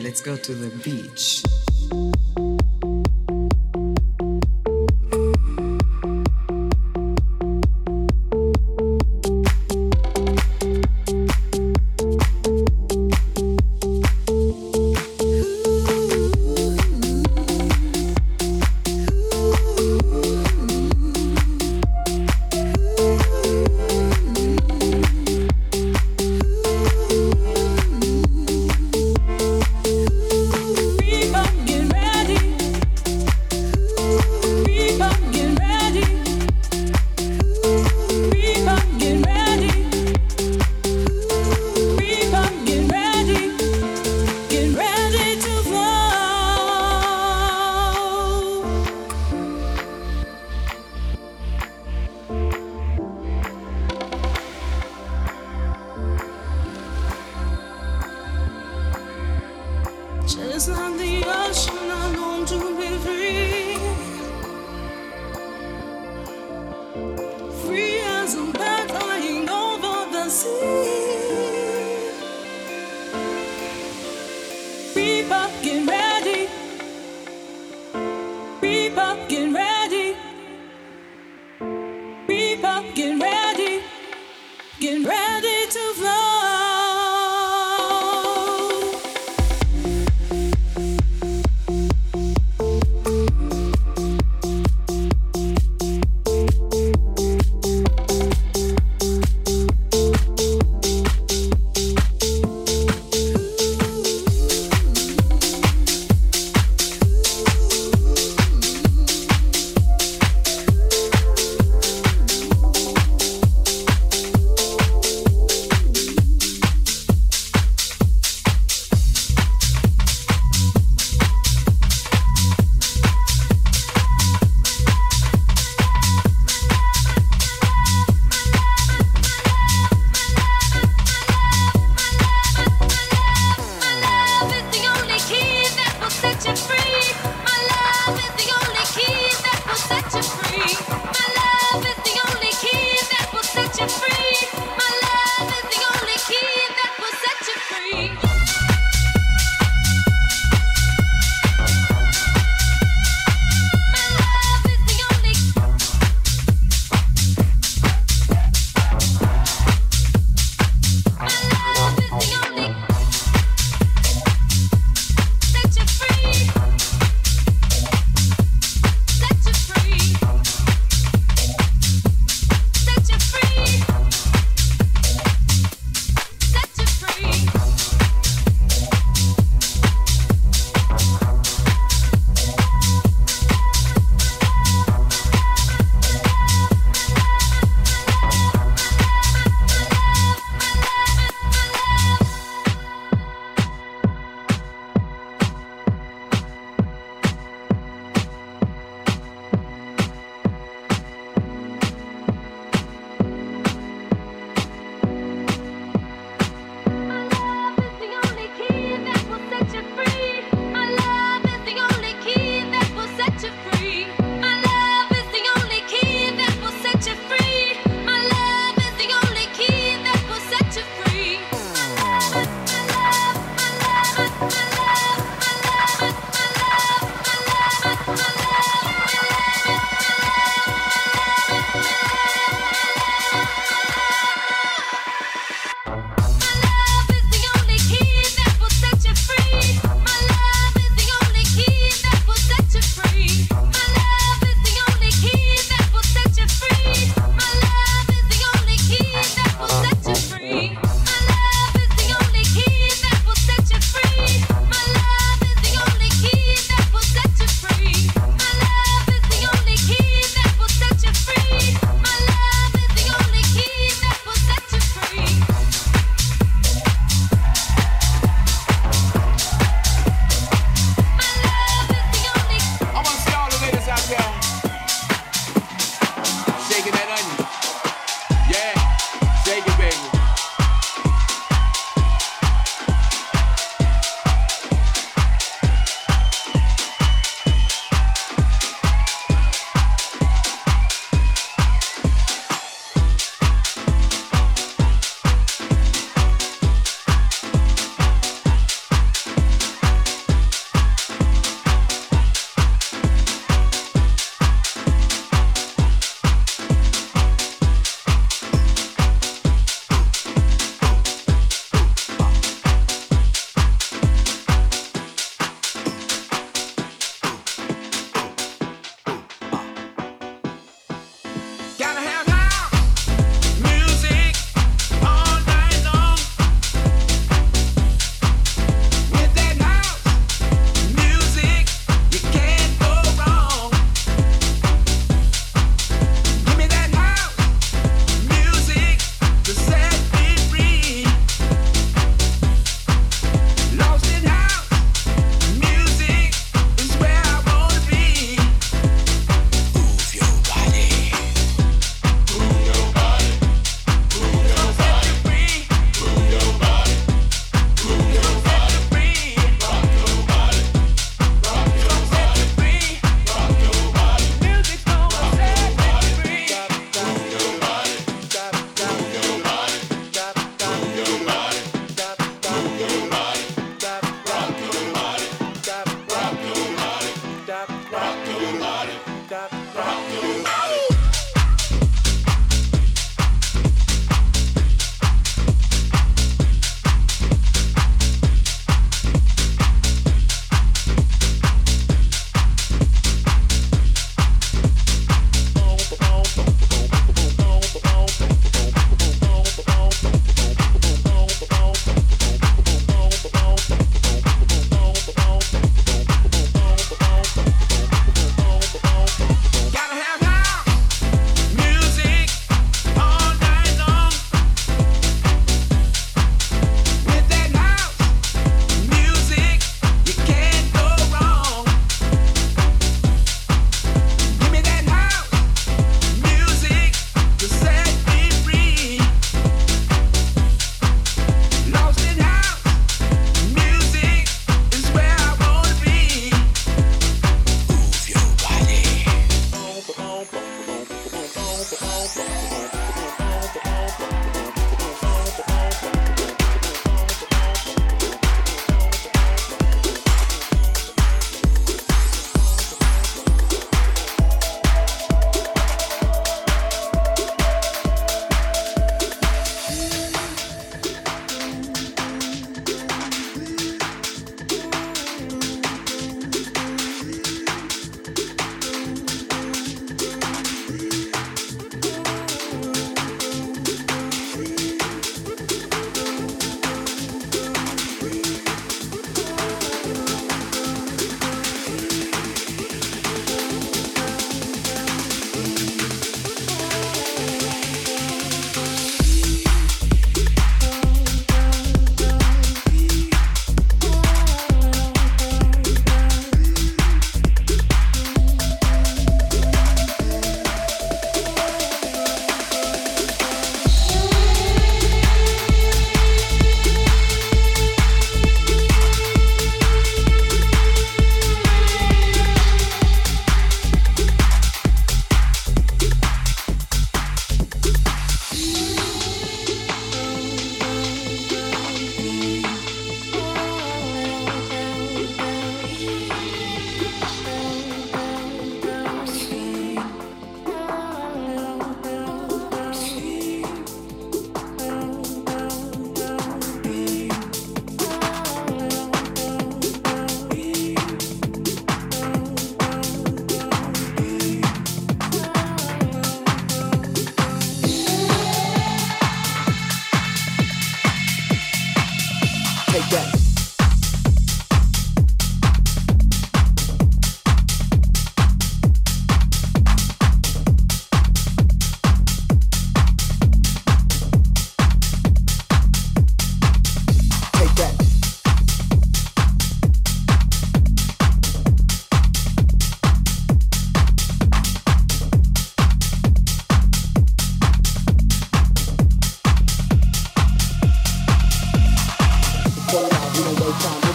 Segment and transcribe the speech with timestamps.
[0.00, 1.42] Let's go to the beach.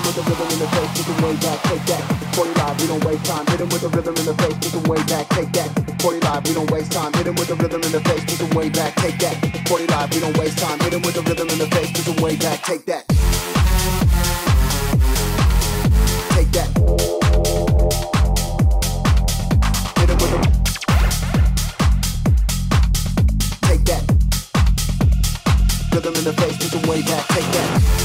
[0.00, 2.02] him with the rhythm in the face, take him way back, take that.
[2.34, 3.46] 40 live, we don't waste time.
[3.46, 5.68] Hit him with the rhythm in the face, take him way back, take that.
[6.00, 7.12] 40 live, we don't waste time.
[7.12, 9.36] Hit him with the rhythm in the face, take him way back, take that.
[9.68, 10.78] 40 live, we don't waste time.
[10.80, 13.06] Hit him with the rhythm in the face, take him way back, take that.
[16.34, 16.68] Take that.
[19.98, 20.40] Hit him with the
[23.68, 24.02] Take that.
[25.92, 27.99] Rhythm in the face, take him way back, take that.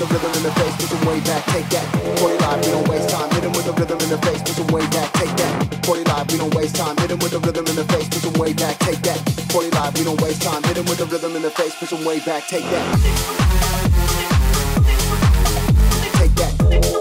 [0.00, 1.84] with a rhythm in the face, put some way back, take that.
[2.18, 3.30] 40 live, we don't waste time.
[3.30, 5.84] Hit him with a rhythm in the face, put some way back, take that.
[5.84, 6.96] 40 live, we don't waste time.
[6.96, 9.18] Hit him with a rhythm in the face, put some way back, take that.
[9.52, 10.62] 40 live, we don't waste time.
[10.62, 12.96] Hit him with a rhythm in the face, put some way back, take that.
[16.16, 16.99] Take that.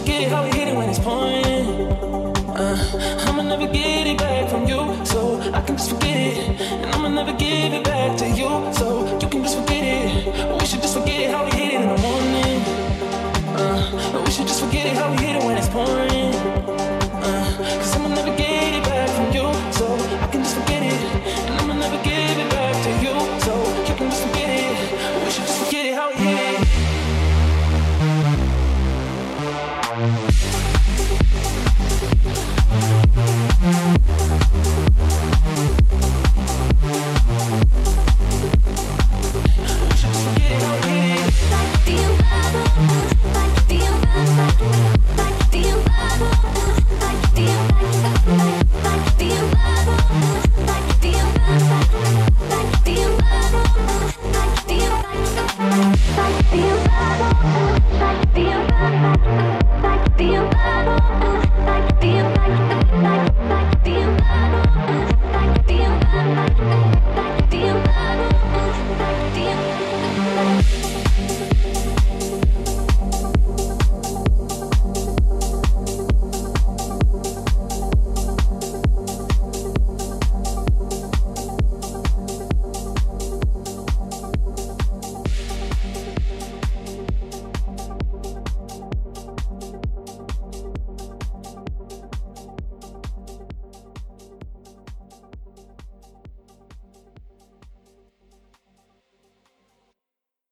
[0.00, 1.90] forget how we hit it when it's pouring.
[2.48, 3.85] Uh, I'ma never get.